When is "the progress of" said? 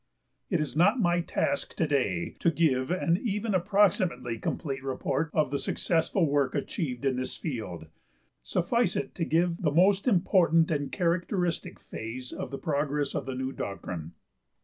12.49-13.27